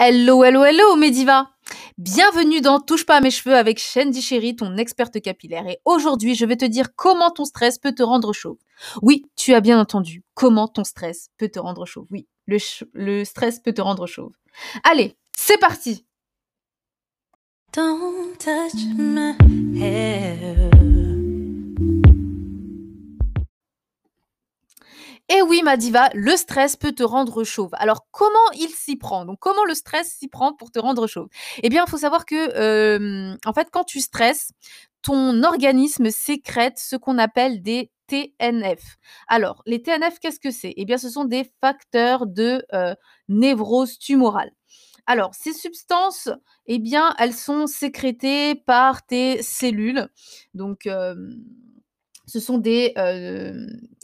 [0.00, 1.50] Hello, hello, hello, Mediva
[1.98, 5.66] Bienvenue dans Touche pas à mes cheveux avec Shandy Chéri, ton experte capillaire.
[5.66, 8.58] Et aujourd'hui, je vais te dire comment ton stress peut te rendre chauve.
[9.02, 12.06] Oui, tu as bien entendu, comment ton stress peut te rendre chauve.
[12.12, 14.30] Oui, le, stress peut te rendre chauve.
[14.84, 16.06] Allez, c'est parti
[17.72, 18.38] Don't.
[25.30, 27.70] Et oui, ma diva, le stress peut te rendre chauve.
[27.74, 29.26] Alors, comment il s'y prend?
[29.26, 31.28] Donc, comment le stress s'y prend pour te rendre chauve?
[31.62, 34.52] Eh bien, il faut savoir que, en fait, quand tu stresses,
[35.02, 38.96] ton organisme sécrète ce qu'on appelle des TNF.
[39.28, 40.72] Alors, les TNF, qu'est-ce que c'est?
[40.78, 42.64] Eh bien, ce sont des facteurs de
[43.28, 44.52] névrose tumorale.
[45.06, 46.30] Alors, ces substances,
[46.66, 50.08] eh bien, elles sont sécrétées par tes cellules.
[50.54, 50.88] Donc,
[52.26, 52.94] ce sont des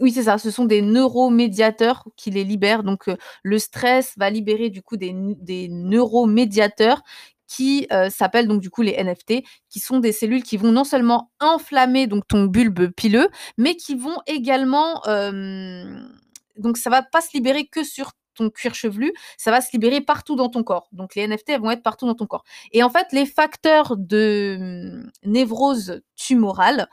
[0.01, 2.83] oui c'est ça, ce sont des neuromédiateurs qui les libèrent.
[2.83, 3.11] Donc
[3.43, 5.13] le stress va libérer du coup des,
[5.69, 7.03] neuromédiateurs
[7.47, 11.31] qui s'appellent donc du coup les NFT, qui sont des cellules qui vont non seulement
[11.41, 15.03] enflammer donc ton bulbe pileux, mais qui vont également
[16.57, 20.01] donc ça va pas se libérer que sur ton cuir chevelu, ça va se libérer
[20.01, 20.89] partout dans ton corps.
[20.93, 22.45] Donc les NFT elles vont être partout dans ton corps.
[22.73, 26.89] Et en fait, les facteurs de névrose tumorale,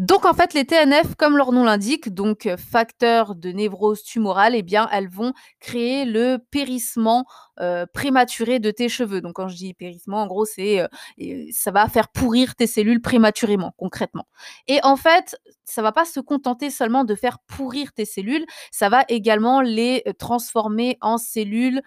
[0.00, 4.54] donc en fait, les TNF, comme leur nom l'indique, donc euh, facteurs de névrose tumorale,
[4.54, 7.26] eh bien, elles vont créer le périssement
[7.60, 9.20] euh, prématuré de tes cheveux.
[9.20, 13.02] Donc quand je dis périssement, en gros, c'est euh, ça va faire pourrir tes cellules
[13.02, 14.26] prématurément, concrètement.
[14.68, 15.36] Et en fait,
[15.70, 20.02] ça va pas se contenter seulement de faire pourrir tes cellules, ça va également les
[20.18, 21.80] transformer en cellules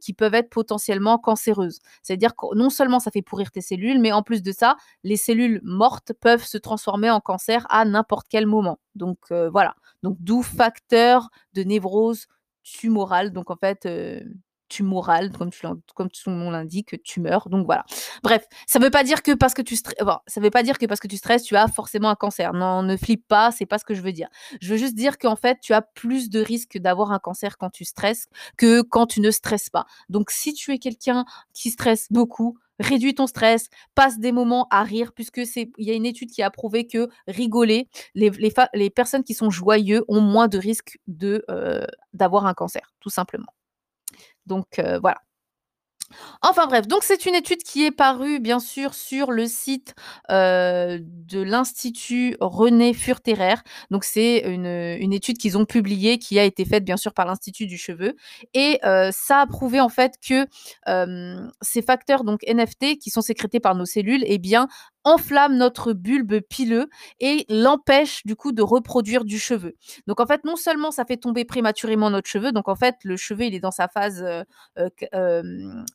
[0.00, 1.78] qui peuvent être potentiellement cancéreuses.
[2.02, 5.16] C'est-à-dire que non seulement ça fait pourrir tes cellules, mais en plus de ça, les
[5.16, 8.78] cellules mortes peuvent se transformer en cancer à n'importe quel moment.
[8.94, 9.74] Donc voilà.
[10.02, 12.26] Donc d'où facteur de névrose
[12.62, 13.32] tumorale.
[13.32, 13.88] Donc en fait,
[14.70, 15.60] tumorale, comme, tu,
[16.22, 17.50] son nom l'indique, tumeur.
[17.50, 17.84] Donc voilà.
[18.22, 19.98] Bref, ça veut pas dire que parce que tu stresses,
[20.36, 22.54] veut pas dire que parce que tu stresses, tu as forcément un cancer.
[22.54, 24.28] Non, ne flippe pas, c'est pas ce que je veux dire.
[24.62, 27.70] Je veux juste dire qu'en fait, tu as plus de risques d'avoir un cancer quand
[27.70, 29.84] tu stresses que quand tu ne stresses pas.
[30.08, 34.82] Donc si tu es quelqu'un qui stresse beaucoup, réduis ton stress, passe des moments à
[34.82, 38.30] rire, puisque c'est, il y a une étude qui a prouvé que rigoler, les,
[38.74, 41.84] les, personnes qui sont joyeux ont moins de risques de, euh,
[42.14, 43.52] d'avoir un cancer, tout simplement.
[44.46, 45.18] Donc euh, voilà.
[46.42, 49.94] Enfin bref, donc c'est une étude qui est parue bien sûr sur le site
[50.32, 53.54] euh, de l'Institut René Furterer.
[53.92, 57.66] Donc c'est une, étude qu'ils ont publiée qui a été faite bien sûr par l'Institut
[57.66, 58.16] du cheveu.
[58.54, 60.46] Et euh, ça a prouvé en fait que
[61.62, 64.66] ces facteurs donc NFT qui sont sécrétés par nos cellules, eh bien
[65.04, 66.88] enflamme notre bulbe pileux
[67.20, 69.74] et l'empêche du coup de reproduire du cheveu.
[70.06, 73.16] Donc en fait, non seulement ça fait tomber prématurément notre cheveu, donc en fait le
[73.16, 75.42] cheveu il est dans sa phase euh, euh,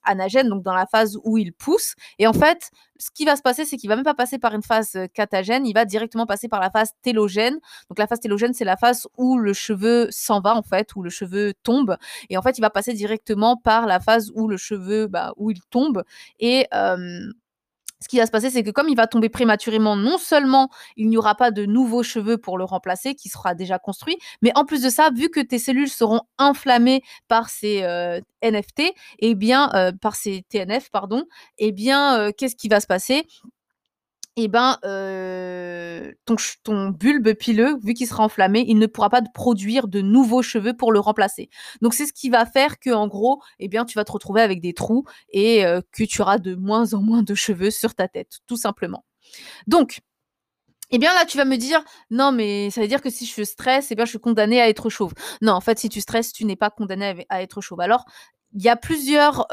[0.03, 3.41] anagène, donc dans la phase où il pousse, et en fait ce qui va se
[3.41, 6.47] passer, c'est qu'il va même pas passer par une phase catagène, il va directement passer
[6.47, 7.59] par la phase télogène.
[7.89, 11.03] Donc la phase télogène, c'est la phase où le cheveu s'en va en fait, où
[11.03, 11.97] le cheveu tombe,
[12.29, 15.51] et en fait il va passer directement par la phase où le cheveu, bah, où
[15.51, 16.03] il tombe,
[16.39, 16.67] et
[18.01, 21.09] ce qui va se passer, c'est que comme il va tomber prématurément, non seulement il
[21.09, 24.65] n'y aura pas de nouveaux cheveux pour le remplacer, qui sera déjà construit, mais en
[24.65, 29.71] plus de ça, vu que tes cellules seront inflammées par ces euh, NFT, eh bien,
[29.73, 31.23] euh, par ces TNF, pardon,
[31.57, 33.25] eh bien, euh, qu'est-ce qui va se passer?
[34.37, 34.77] Eh ben,
[36.25, 40.41] ton, ton, bulbe pileux, vu qu'il sera enflammé, il ne pourra pas produire de nouveaux
[40.41, 41.49] cheveux pour le remplacer.
[41.81, 44.41] Donc, c'est ce qui va faire que, en gros, eh bien, tu vas te retrouver
[44.41, 48.07] avec des trous et que tu auras de moins en moins de cheveux sur ta
[48.07, 49.05] tête, tout simplement.
[49.67, 50.01] Donc,
[50.91, 53.43] eh bien là, tu vas me dire, non, mais ça veut dire que si je
[53.43, 55.13] stresse, eh bien, je suis condamnée à être chauve.
[55.41, 57.81] Non, en fait, si tu stresses, tu n'es pas condamné à être chauve.
[57.81, 58.05] Alors,
[58.55, 59.47] il y a plusieurs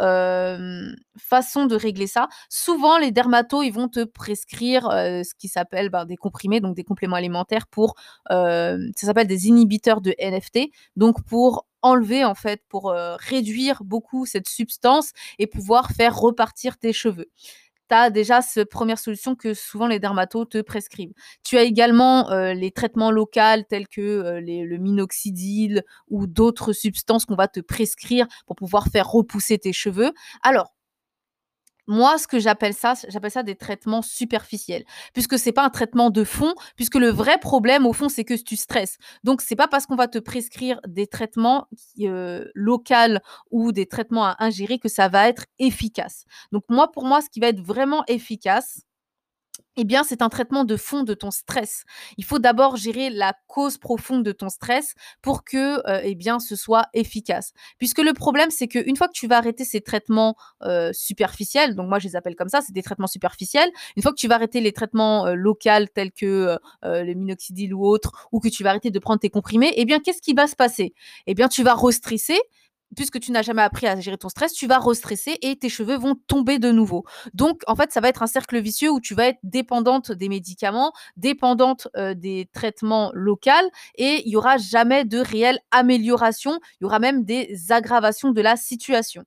[1.19, 2.29] façons de régler ça.
[2.49, 6.85] Souvent, les dermatos, ils vont te prescrire ce qui s'appelle ben, des comprimés, donc des
[6.85, 7.95] compléments alimentaires pour,
[8.31, 14.49] ça s'appelle des inhibiteurs de NFT, donc pour enlever en fait, pour réduire beaucoup cette
[14.49, 17.29] substance et pouvoir faire repartir tes cheveux
[18.11, 21.13] déjà cette première solution que souvent les dermatos te prescrivent.
[21.45, 23.33] Tu as également euh, les traitements locaux
[23.69, 29.09] tels que euh, le minoxidil ou d'autres substances qu'on va te prescrire pour pouvoir faire
[29.09, 30.13] repousser tes cheveux.
[30.43, 30.73] Alors,
[31.93, 36.09] moi, ce que j'appelle ça, j'appelle ça des traitements superficiels, puisque c'est pas un traitement
[36.09, 38.97] de fond, puisque le vrai problème au fond, c'est que tu stresses.
[39.25, 41.69] Donc, c'est pas parce qu'on va te prescrire des traitements
[42.01, 43.19] euh, locaux
[43.51, 46.25] ou des traitements à ingérer que ça va être efficace.
[46.51, 48.81] Donc, moi, pour moi, ce qui va être vraiment efficace,
[49.77, 51.85] eh bien, c'est un traitement de fond de ton stress.
[52.19, 56.39] Il faut d'abord gérer la cause profonde de ton stress pour que, heu, eh bien,
[56.41, 57.53] ce soit efficace.
[57.79, 61.89] Puisque le problème, c'est qu'une fois que tu vas arrêter ces traitements, heu, superficiels, donc
[61.89, 63.71] moi je les appelle comme ça, c'est des traitements superficiels.
[63.97, 67.75] Une fois que tu vas arrêter les traitements, heu, locals tels que, heu le minoxidil
[67.75, 70.35] ou autre, ou que tu vas arrêter de prendre tes comprimés, eh bien, qu'est-ce qui
[70.35, 70.95] va se passer?
[71.27, 72.39] Eh bien, tu vas restresser
[72.97, 75.97] puisque tu n'as jamais appris à gérer ton stress, tu vas restresser et tes cheveux
[75.97, 77.05] vont tomber de nouveau.
[77.35, 80.29] Donc, en fait, ça va être un cercle vicieux où tu vas être dépendante des
[80.29, 83.43] médicaments, dépendante euh, des traitements locaux
[83.97, 86.59] et il y aura jamais de réelle amélioration.
[86.81, 89.25] Il y aura même des aggravations de la situation.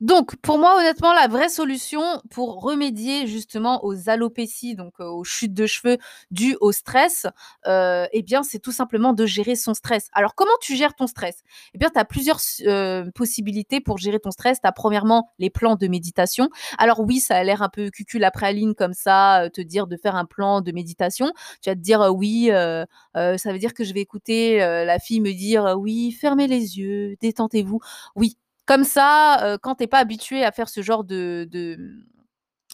[0.00, 5.22] Donc, pour moi, honnêtement, la vraie solution pour remédier justement aux alopécies, donc euh, aux
[5.22, 5.98] chutes de cheveux
[6.32, 7.26] dues au stress,
[7.66, 10.08] euh, eh bien, c'est tout simplement de gérer son stress.
[10.12, 11.42] Alors, comment tu gères ton stress?
[11.74, 14.60] Eh bien, tu as plusieurs euh, possibilités pour gérer ton stress.
[14.60, 16.50] Tu as premièrement les plans de méditation.
[16.76, 19.96] Alors oui, ça a l'air un peu cucul après ligne comme ça, te dire de
[19.96, 21.32] faire un plan de méditation.
[21.62, 25.32] Tu vas te dire oui, ça veut dire que je vais écouter la fille me
[25.32, 27.80] dire oui, fermez les yeux, détentez-vous.
[28.16, 31.48] Oui, comme ça, heu, quand tu es pas habitué à faire ce genre de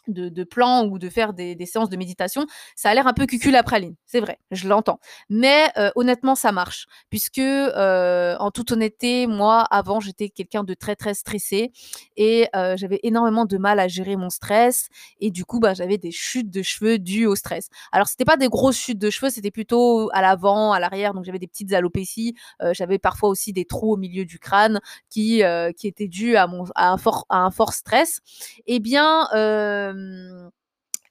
[0.08, 3.26] de de plan ou de faire des séances de méditation, ça a l'air un peu
[3.26, 3.94] cucul à praline.
[4.06, 5.00] C'est vrai, je l'entends.
[5.28, 10.74] Mais heu, honnêtement, ça marche puisque, heu, en toute honnêteté, moi, avant, j'étais quelqu'un de
[10.74, 11.72] très, très stressé
[12.16, 14.88] et heu, j'avais énormément de mal à gérer mon stress
[15.20, 17.68] et du coup, bah, j'avais des chutes de cheveux dues au stress.
[17.92, 21.24] Alors, c'était pas des grosses chutes de cheveux, c'était plutôt à l'avant, à l'arrière, donc
[21.24, 22.34] j'avais des petites alopécies.
[22.72, 25.42] J'avais parfois aussi des trous au milieu du crâne qui,
[25.76, 28.20] qui étaient dus à mon à un fort à un fort stress.
[28.66, 29.28] Eh bien,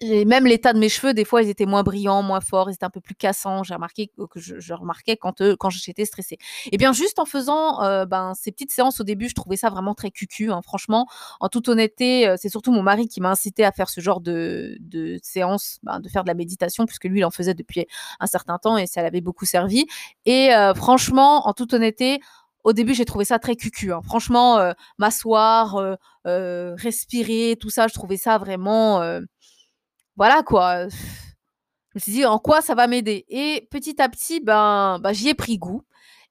[0.02, 2.74] et même l'état de mes cheveux, des fois, ils étaient moins brillants, moins forts, ils
[2.74, 3.64] étaient un peu plus cassants.
[3.64, 6.38] J'ai remarqué que je, remarquais quand, euh, quand j'étais stressée.
[6.72, 9.70] Et bien, juste en faisant euh, ben, ces petites séances au début, je trouvais ça
[9.70, 10.52] vraiment très cucu.
[10.52, 10.62] Hein.
[10.64, 11.06] Franchement,
[11.42, 14.22] en toute honnêteté, euh, c'est surtout mon mari qui m'a incité à faire ce genre
[14.22, 17.86] de, de séance, ben, de faire de la méditation, puisque lui, il en faisait depuis
[18.22, 19.86] un certain temps et ça l'avait beaucoup servi.
[20.26, 22.20] Et franchement, en toute honnêteté,
[22.64, 23.94] au début, j'ai trouvé ça très cucu.
[23.94, 24.02] Hein.
[24.04, 25.96] Franchement, euh, m'asseoir, euh,
[26.28, 29.02] euh, respirer, tout ça, je trouvais ça vraiment.
[30.18, 30.88] voilà quoi.
[30.90, 30.96] Je
[31.96, 33.26] me suis dit, en quoi ça va m'aider?
[33.30, 35.84] Et petit à petit, ben, ben j'y ai pris goût.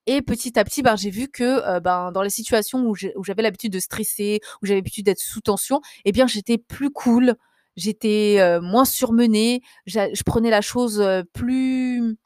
[0.07, 3.73] Et petit à petit, ben, j'ai vu que ben, dans les situations où j'avais l'habitude
[3.73, 7.35] de stresser, où j'avais l'habitude d'être sous tension, eh bien, j'étais plus cool,
[7.77, 11.03] j'étais moins surmenée, je prenais la chose
[11.33, 12.17] plus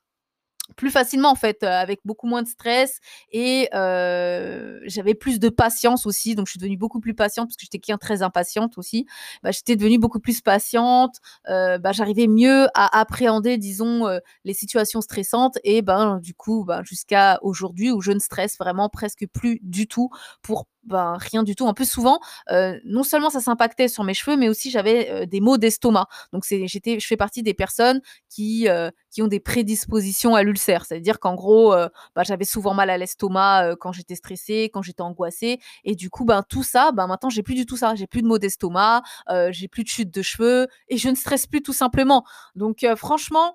[0.76, 2.98] plus facilement en fait, avec beaucoup moins de stress
[3.30, 6.34] et j'avais plus de patience aussi.
[6.34, 9.06] Donc je suis devenue beaucoup plus patiente parce que j'étais quelqu'un très impatiente aussi.
[9.42, 11.16] Bah, j'étais devenue beaucoup plus patiente,
[11.48, 14.06] bah, j'arrivais mieux à appréhender disons,
[14.44, 18.88] les situations stressantes et ben, du coup, ben, jusqu'à aujourd'hui où je ne stresse vraiment
[18.88, 20.10] presque plus du tout
[20.42, 21.66] pour ben, rien du tout.
[21.66, 22.18] En plus, souvent,
[22.50, 26.06] euh, non seulement ça s'impactait sur mes cheveux, mais aussi j'avais euh, des maux d'estomac.
[26.32, 30.42] Donc, c'est, j'étais, je fais partie des personnes qui, euh, qui ont des prédispositions à
[30.42, 30.84] l'ulcère.
[30.84, 31.74] C'est-à-dire qu'en gros,
[32.14, 35.58] bah, j'avais souvent mal à l'estomac quand j'étais stressée, quand j'étais angoissée.
[35.84, 37.94] Et du coup, ben, tout ça, ben, maintenant, j'ai plus du tout ça.
[37.94, 39.02] J'ai plus de maux d'estomac,
[39.50, 42.24] j'ai plus de chute de cheveux et je ne stresse plus tout simplement.
[42.54, 43.54] Donc, franchement,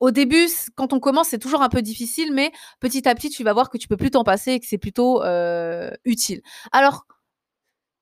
[0.00, 3.44] au début, quand on commence, c'est toujours un peu difficile, mais petit à petit, tu
[3.44, 6.42] vas voir que tu peux plus t'en passer et que c'est plutôt euh, utile.
[6.72, 7.06] Alors,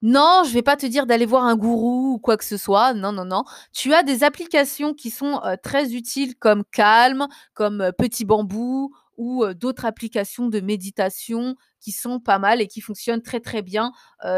[0.02, 2.94] non, je vais pas te dire d'aller voir un gourou ou quoi que ce soit.
[2.94, 3.42] Non, non, non.
[3.72, 8.94] Tu as des applications qui sont euh, très utiles comme Calm, comme euh, Petit Bambou
[9.18, 13.92] ou d'autres applications de méditation qui sont pas mal et qui fonctionnent très très bien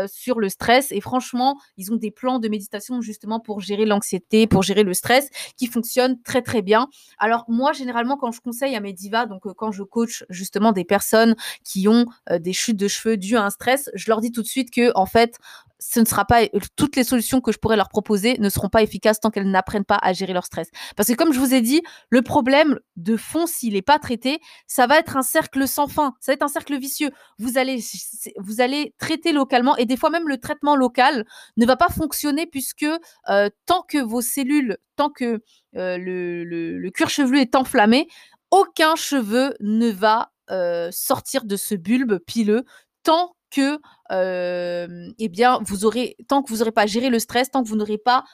[0.09, 0.91] sur le stress.
[0.91, 4.93] Et franchement, ils ont des plans de méditation justement pour gérer l'anxiété, pour gérer le
[4.93, 6.89] stress, qui fonctionnent très très bien.
[7.19, 10.85] Alors moi, généralement, quand je conseille à mes divas, donc quand je coach justement des
[10.85, 14.43] personnes qui ont des chutes de cheveux dues à un stress, je leur dis tout
[14.43, 15.39] de suite que en fait,
[15.81, 16.43] ce ne sera pas
[16.77, 19.85] toutes les solutions que je pourrais leur proposer ne seront pas efficaces tant qu'elles n'apprennent
[19.85, 20.69] pas à gérer leur stress.
[20.97, 24.41] Parce que comme je vous ai dit, le problème de fond s'il n'est pas traité,
[24.67, 27.11] ça va être un cercle sans fin, ça va être un cercle vicieux.
[27.39, 31.25] Vous allez traiter localement et des fois même le traitement local
[31.57, 32.87] ne va pas fonctionner puisque
[33.29, 35.43] euh, tant que vos cellules, tant que
[35.77, 38.09] euh, le, cuir chevelu est enflammé,
[38.51, 42.65] aucun cheveu ne va euh, sortir de ce bulbe pileux
[43.03, 43.79] tant que
[44.11, 47.77] eh bien vous aurez tant que vous n'aurez pas géré le stress, tant que vous
[47.77, 48.25] n'aurez pas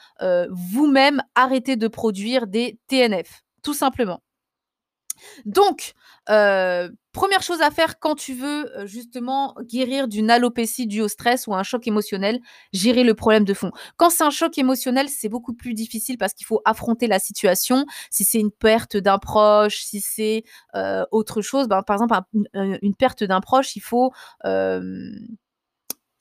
[0.49, 4.21] vous-même arrêté de produire des TNF, tout simplement.
[5.45, 5.93] Donc,
[6.29, 11.07] euh, première chose à faire quand tu veux euh, justement guérir d'une alopécie due au
[11.07, 12.39] stress ou un choc émotionnel,
[12.73, 13.71] gérer le problème de fond.
[13.97, 17.85] Quand c'est un choc émotionnel, c'est beaucoup plus difficile parce qu'il faut affronter la situation.
[18.09, 20.43] Si c'est une perte d'un proche, si c'est
[20.75, 22.15] euh, autre chose, ben, par exemple
[22.53, 24.11] une, perte d'un proche, il faut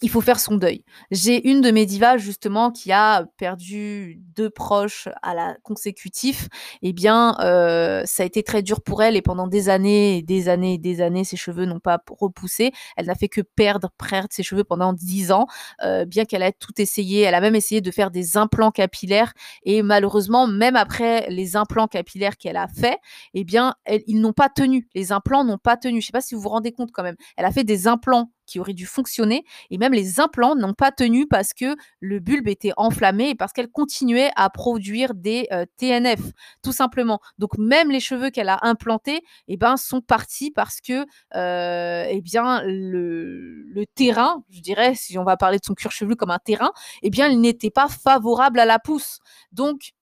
[0.02, 0.84] il faut faire son deuil.
[1.10, 6.48] J'ai une de mes divas justement qui a perdu deux proches à la consécutif.
[6.82, 10.22] Eh bien, euh, ça a été très dur pour elle et pendant des années et
[10.22, 12.72] des années et des années, ses cheveux n'ont pas repoussé.
[12.96, 15.46] Elle n'a fait que perdre, perdre ses cheveux pendant dix ans,
[15.82, 17.22] euh, bien qu'elle ait tout essayé.
[17.22, 21.88] Elle a même essayé de faire des implants capillaires et malheureusement, même après les implants
[21.88, 22.98] capillaires qu'elle a fait,
[23.32, 23.74] eh bien,
[24.06, 24.88] ils n'ont pas tenu.
[24.94, 26.00] Les implants n'ont pas tenu.
[26.02, 27.16] Je ne sais pas si vous vous rendez compte quand même.
[27.38, 29.44] Elle a fait des implants qui aurait dû fonctionner.
[29.70, 33.52] Et même les implants n'ont pas tenu parce que le bulbe était enflammé et parce
[33.52, 36.20] qu'elle continuait à produire des euh, TNF,
[36.62, 37.20] tout simplement.
[37.38, 42.20] Donc même les cheveux qu'elle a implantés eh ben, sont partis parce que euh, eh
[42.20, 46.30] bien, le, le, terrain, je dirais, si on va parler de son cuir chevelu comme
[46.30, 46.70] un terrain,
[47.02, 49.18] eh bien, il n'était pas favorable à la pousse.
[49.52, 49.92] Donc,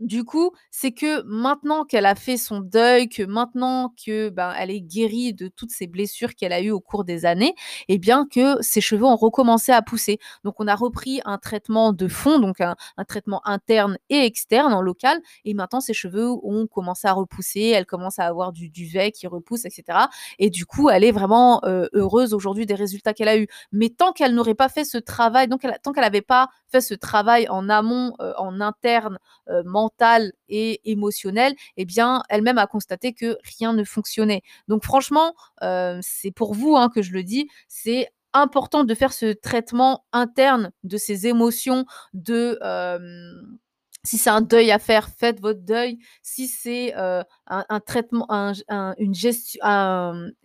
[0.00, 4.70] du coup, c'est que maintenant qu'elle a fait son deuil, que maintenant que ben, elle
[4.70, 7.54] est guérie de toutes ces blessures qu'elle a eues au cours des années,
[7.88, 10.18] eh bien que ses cheveux ont recommencé à pousser.
[10.44, 12.76] Donc on a repris un traitement de fond, donc un,
[13.08, 17.86] traitement interne et externe en local, et maintenant ses cheveux ont commencé à repousser, elle
[17.86, 19.98] commence à avoir du duvet qui repousse, etc.
[20.38, 23.48] Et du coup, elle est vraiment heureuse aujourd'hui des résultats qu'elle a eus.
[23.72, 26.94] Mais tant qu'elle n'aurait pas fait ce travail, donc tant qu'elle n'avait pas fait ce
[26.94, 29.18] travail en amont, en interne,
[30.48, 34.42] et émotionnelle, eh bien, elle-même a constaté que rien ne fonctionnait.
[34.68, 39.12] Donc, franchement, euh, c'est pour vous hein, que je le dis, c'est important de faire
[39.12, 42.58] ce traitement interne de ces émotions, de
[44.04, 45.98] si c'est un deuil à faire, faites votre deuil.
[46.22, 48.26] Si c'est un, traitement,
[49.12, 49.60] gestion,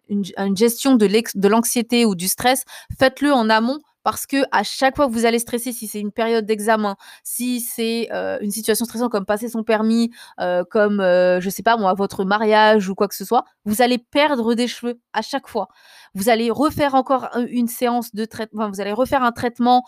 [0.09, 2.65] une, gestion de l'anxiété ou du stress,
[2.97, 6.11] faites-le en amont parce que à chaque fois que vous allez stresser, si c'est une
[6.11, 11.39] période d'examen, si c'est euh, une situation stressante comme passer son permis, euh, comme euh,
[11.39, 14.67] je sais pas moi votre mariage ou quoi que ce soit, vous allez perdre des
[14.67, 15.67] cheveux à chaque fois.
[16.13, 19.83] Vous allez refaire encore une séance de traitement, vous allez refaire un traitement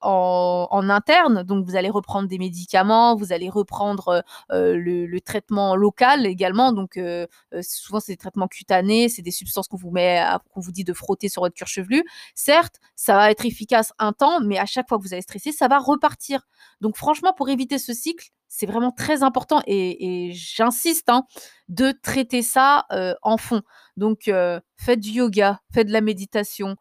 [0.00, 1.42] en, interne.
[1.42, 4.20] Donc, vous allez reprendre des médicaments, vous allez reprendre euh,
[4.52, 6.72] euh, le, traitement local également.
[6.72, 7.26] Donc, euh,
[7.60, 10.92] souvent, c'est des traitements cutanés, c'est des substances qu'on vous met, qu'on vous dit de
[10.92, 12.04] frotter sur votre cuir chevelu.
[12.34, 15.52] Certes, ça va être efficace un temps, mais à chaque fois que vous allez stresser,
[15.52, 16.46] ça va repartir.
[16.80, 21.24] Donc, franchement, pour éviter ce cycle, c'est vraiment très important et, j'insiste hein,
[21.68, 22.86] de traiter ça
[23.22, 23.62] en fond.
[23.96, 24.30] Donc,
[24.76, 26.76] faites du yoga, faites de la méditation,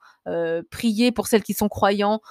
[0.71, 2.21] priez pour celles qui sont croyantes,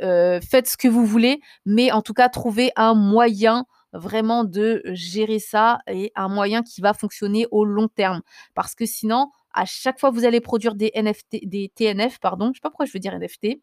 [0.00, 5.38] faites ce que vous voulez, mais en tout cas, trouvez un moyen vraiment de gérer
[5.38, 8.22] ça et un moyen qui va fonctionner au long terme.
[8.54, 12.58] Parce que sinon, à chaque fois vous allez produire des NFT, des TNF, pardon, je
[12.58, 13.60] sais pas pourquoi je veux dire NFT,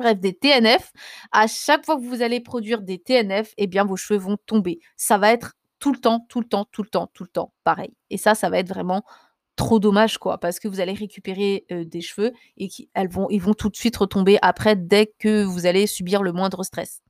[0.00, 0.92] bref, des TNF,
[1.32, 4.80] à chaque fois que vous allez produire des TNF, eh bien, vos cheveux vont tomber.
[4.96, 7.52] Ça va être tout le temps, tout le temps, tout le temps, tout le temps
[7.64, 7.94] pareil.
[8.10, 9.04] Et ça, ça va être vraiment
[9.56, 13.42] trop dommage, quoi, parce que vous allez récupérer euh, des cheveux et qui, vont, ils
[13.42, 17.02] vont tout de suite retomber après dès que vous allez subir le moindre stress.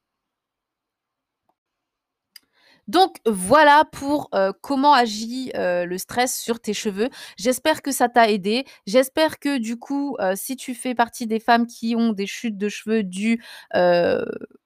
[2.91, 7.09] Donc voilà pour euh, comment agit euh, le stress sur tes cheveux.
[7.37, 8.65] J'espère que ça t'a aidé.
[8.85, 12.59] J'espère que du coup, euh, si tu fais partie des femmes qui ont des chutes
[12.59, 13.41] de cheveux dues